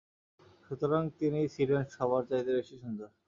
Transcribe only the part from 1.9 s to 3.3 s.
সবার চাইতে বেশি সুন্দর।